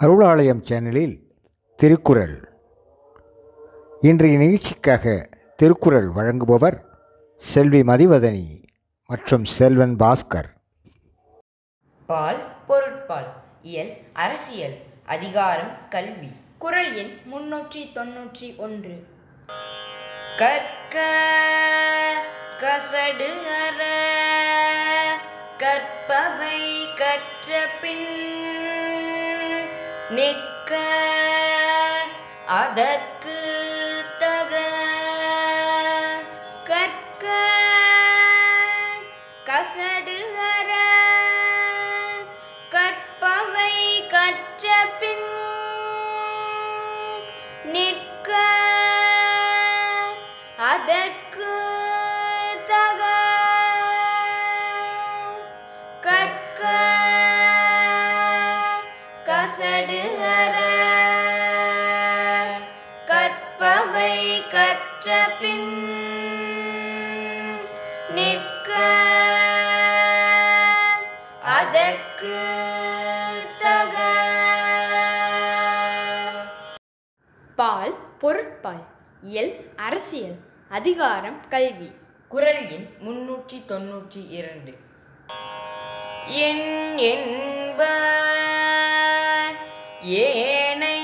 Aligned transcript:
அருளாலயம் 0.00 0.62
சேனலில் 0.68 1.14
திருக்குறள். 1.78 2.34
இன்றைய 4.00 4.38
நிகழ்ச்சிக்காக 4.38 5.04
திருக்குறள் 5.56 6.08
வழங்குபவர் 6.16 6.76
செல்வி 7.42 7.82
மதிவதனி 7.82 8.46
மற்றும் 9.10 9.44
செல்வன் 9.44 9.94
பாஸ்கர். 10.02 10.50
பால் 12.08 12.42
பொருட்பால் 12.66 13.30
இயல் 13.62 13.92
அரசியல் 14.24 14.76
அதிகாரம் 15.06 15.72
கல்வி 15.88 16.32
குரல் 16.58 16.92
எண் 17.02 17.14
முன்னூற்றி 17.32 17.84
தொன்னூற்றி 17.98 18.50
ஒன்று. 18.66 18.96
கற்க 20.42 20.96
கசடு 22.62 23.30
அற 23.62 23.80
கற்பவை 25.62 26.60
கற்ற 27.02 27.66
பின் 27.82 28.08
நிற்க 30.10 30.78
அதற்கு 32.46 33.40
தக. 34.18 34.60
கற்க 36.64 37.26
கசடுகர. 39.46 40.72
கற்பவை 42.70 44.06
கற்ற 44.06 44.86
பின் 45.00 45.32
நிற்க 47.64 48.36
அதற்கு 50.58 51.63
அற 60.02 60.56
கற்பவை 63.06 64.42
கற்ற 64.48 65.36
பின் 65.40 65.72
நிற்க. 68.10 68.70
அதற்கு 71.42 72.36
தக. 73.58 73.94
பால் 77.56 77.94
பொருட்பால் 78.18 78.86
இயல் 79.20 79.52
அரசியல் 79.76 80.36
அதிகாரம் 80.68 81.48
கல்வி. 81.48 81.92
குரல் 82.28 82.68
எண் 82.68 82.88
முன்னூற்றி 83.04 83.62
தொன்னூற்றி 83.68 84.22
இரண்டு. 84.28 84.72
என் 86.26 86.96
என்ப 86.96 87.80
ஏனை 90.04 90.98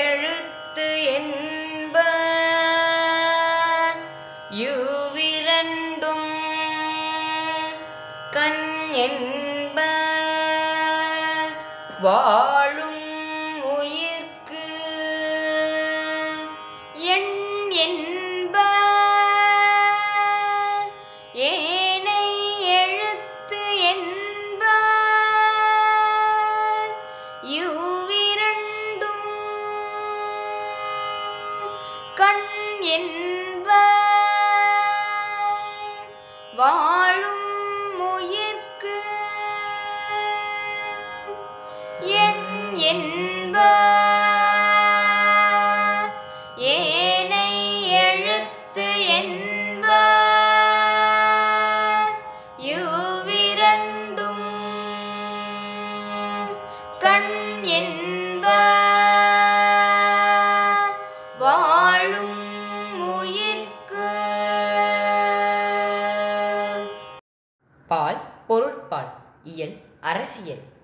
எழுத்து 0.00 0.86
என்ப 1.12 1.96
யுவிரண்டும் 4.58 6.28
கண் 8.30 8.66
என்ப 9.02 9.78
வாழ் 12.00 12.71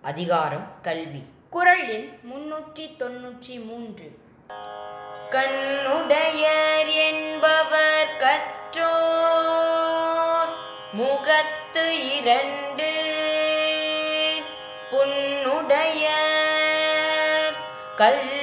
அதிகாரம் 0.08 0.66
கல்வி. 0.82 1.22
குரல் 1.50 1.88
எண் 1.88 2.18
முன்னூற்றி 2.30 2.76
தொன்னூற்றி 2.76 3.64
மூன்று. 3.64 4.18
கண்ணுடையர் 5.30 7.08
என்பவர் 7.08 8.08
கற்றோர் 8.18 8.88
முகத்து 10.92 12.16
இரண்டு. 12.16 12.90
புன்னுடைய 14.90 16.08
கல் 17.96 18.37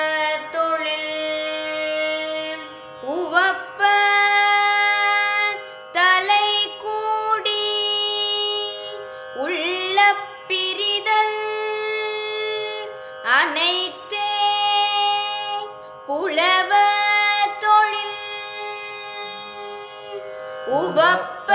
உவப்ப 20.71 21.49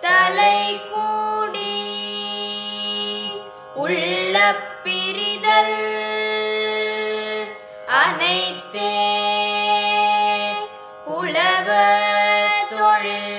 தலை 0.00 0.80
கூடி 0.92 1.76
உள்ள 3.74 4.54
பிரிதல் 4.82 5.76
அனைத்தே 7.86 8.94
புலவ 11.04 11.68
தொழில். 12.70 13.32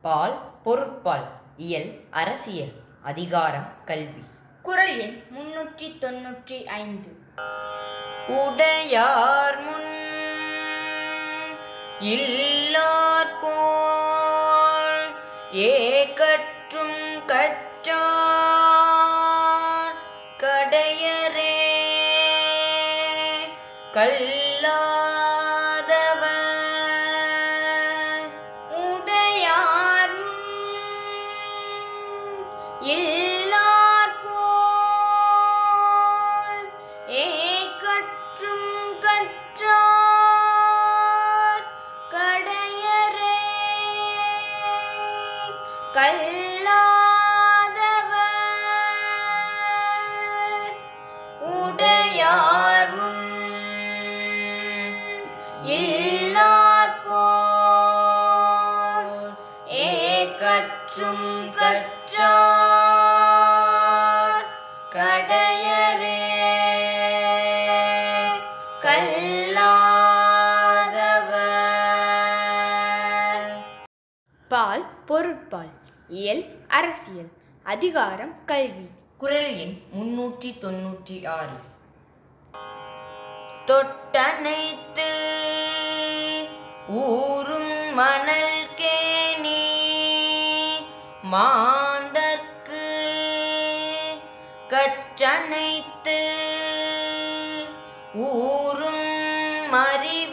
பால் 0.00 0.38
பொருட்பால் 0.62 1.26
இயல் 1.56 2.00
அரசியல் 2.10 2.72
அதிகாரம் 3.02 3.68
கல்வி. 3.84 4.24
குரல் 4.62 4.98
எண் 4.98 5.22
முன்னூற்றி 5.30 5.98
தொன்னூற்றி 6.00 6.64
ஐந்து. 6.64 7.10
உடையார் 8.28 9.62
முன் 9.62 9.93
இல்லார்போல் 12.02 13.44
ஏகற்றும் 15.66 16.98
கற்றார் 17.26 17.94
கடையரே 20.38 21.56
கல் 23.92 24.33
பால் 74.54 74.84
பொருட்பால் 75.06 75.70
இயல் 76.08 76.58
அரசியல் 76.68 77.30
அதிகாரம் 77.62 78.34
கல்வி. 78.46 78.88
குரல் 79.18 79.56
எண் 79.56 79.80
முன்னூற்றி 79.94 80.50
தொன்னூற்றி 80.62 81.26
ஆறு. 81.26 81.56
தொட்டனைத்து 83.64 85.08
ஊரும் 86.86 87.94
மணல் 87.94 88.68
கேணி 88.76 89.62
மாந்தற்கு 91.32 92.86
கற்றனைத்து 94.68 96.20
ஊரும் 98.14 99.06
மறி 99.70 100.23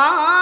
மா 0.00 0.39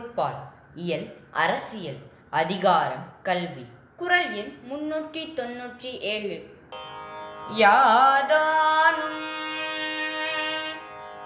பொருட்பால் 0.00 0.38
இயல் 0.82 1.06
அரசியல் 1.42 1.98
அதிகாரம் 2.40 3.06
கல்வி. 3.22 3.64
குரல் 4.00 4.28
எண் 4.40 4.52
முன்னூற்றி 4.68 5.22
தொன்னூற்றி 5.38 5.90
ஏழு. 6.12 6.38
யாதானும் 7.62 9.24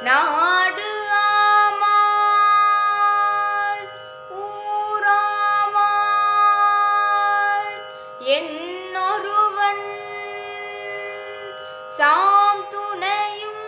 நாடு 0.06 0.88
ஆமால் 1.18 1.84
ஊராமால் 5.98 7.70
என்னொருவன் 8.36 9.84
சாம் 11.98 12.64
துணையும் 12.74 13.62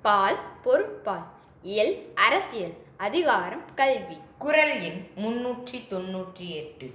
பால் 0.01 0.39
பொருட்பால் 0.63 1.27
இயல் 1.61 1.93
அரசியல் 2.15 2.73
அதிகாரம் 2.97 3.65
கல்வி. 3.75 4.17
குரல் 4.37 4.81
எண் 4.81 5.01
முன்னூற்றி 5.23 5.77
தொன்னூற்றி 5.91 6.47
எட்டு. 6.61 6.87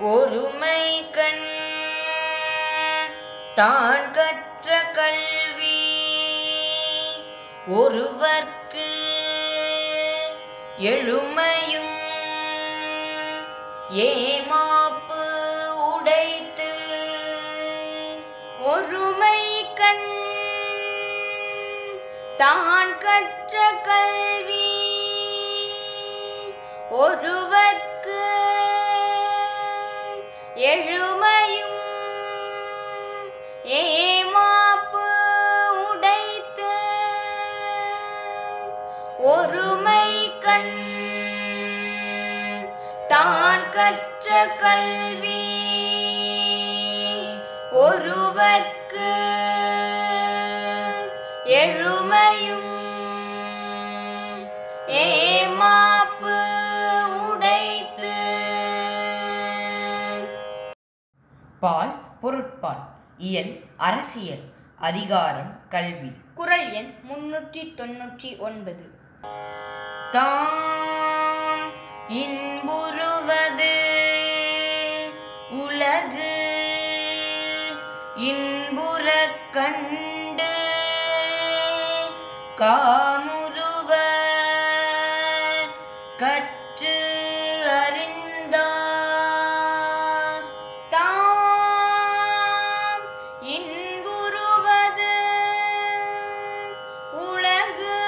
ஒருமை 0.00 0.82
கண் 1.10 1.48
தான் 3.54 4.10
கற்ற 4.10 4.68
கல்வி. 4.98 5.78
ஒருவர்க்கு 7.80 8.90
எழுமையும் 10.92 11.96
ஏமாப்பு 14.08 14.79
உடைத்து 16.10 16.68
ஒருமை 18.70 19.42
கண் 19.80 20.08
தான் 22.40 22.94
கற்ற 23.04 23.56
கல்வி. 23.88 24.70
ஒருவர்க்கு 27.02 28.24
எழுமையும் 30.72 31.78
ஏமாப்பு 33.80 35.06
உடைத்து 35.86 36.74
ஒருமை 39.34 40.06
கண் 40.46 40.74
தான் 43.14 43.70
கற்ற 43.78 44.46
கல்வி. 44.64 45.38
ஒருவர்க்கு 48.00 49.08
எழுமையும் 51.44 52.70
ஏமாப்பு 55.00 56.36
உடைத்து. 57.30 58.14
பால் 61.60 61.94
பொருட்பால் 62.20 62.82
இயல் 63.18 63.60
அரசியல் 63.76 64.44
அதிகாரம் 64.78 65.68
கல்வி. 65.68 66.12
குரல் 66.34 66.72
எண் 66.72 66.94
முன்னூற்றி 67.10 67.62
தொன்னூற்றி 67.76 68.38
ஒன்பது. 68.38 68.90
தாம் 70.10 71.70
இன்புறுவது 72.08 73.79
கண்டு 79.54 80.50
காமுருவர் 82.60 83.96
கற்று 86.20 86.94
அறிந்தார். 87.78 88.76
தாம் 90.94 91.96
இன்புருவது 93.56 95.16
உலகு 97.26 97.98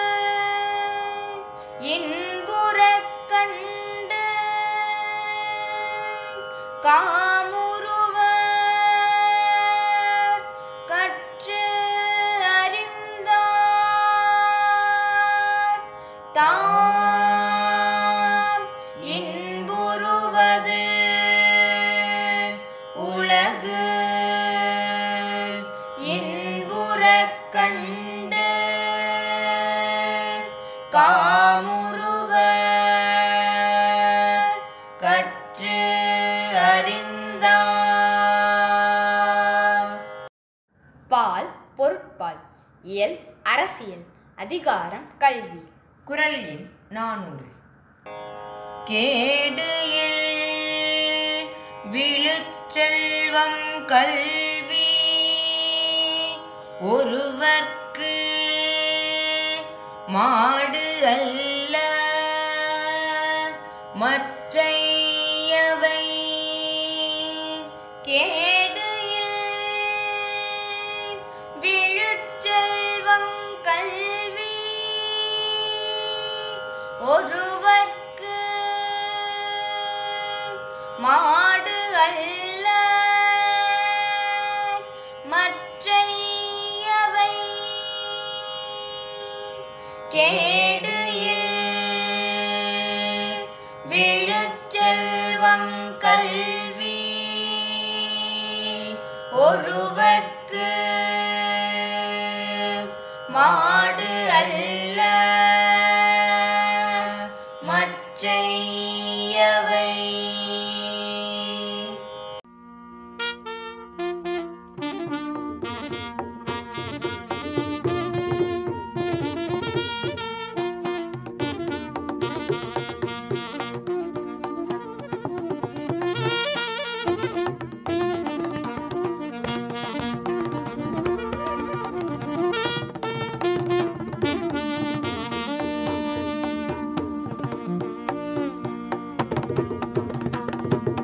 இன்புறக் 1.94 3.14
கண்டு 3.32 4.24
கா 6.86 7.00
உலகு 23.32 23.82
இன்புறக் 26.06 27.38
கண்டு 27.50 28.48
காமுருவர் 30.92 31.38
கற்று 34.98 35.78
அறிந்தார். 36.72 37.56
பால் 41.08 41.50
பொருட்பால் 41.76 42.40
இயல் 42.82 43.18
அரசியல் 43.42 44.04
அதிகாரம் 44.36 45.08
கல்வி. 45.18 45.62
குரல் 46.04 46.46
எண் 46.46 46.70
நானூறு. 46.88 47.48
கேடு 48.84 49.70
செல்வம் 52.74 53.62
கல்வி 53.90 54.88
ஒருவர்க்கு 56.92 58.14
மாடு 60.14 60.86
அல்ல. 61.12 61.74
மற்றையவை 64.02 66.00
கேடு 68.08 68.88
விழுச்செல்வம் 71.64 73.34
கல்வி 73.68 74.54
ஒரு 77.12 77.44
செல்வம் 95.42 95.98
கல்வி. 95.98 96.98
ஒருவர் 99.32 100.31